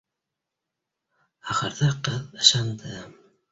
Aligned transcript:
Ахырҙа 1.53 1.91
ҡыҙ 2.09 2.43
ышанды 2.43 2.99